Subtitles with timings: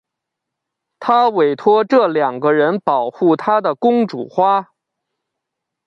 [0.99, 4.71] 她委托这两个人保护她的公主花。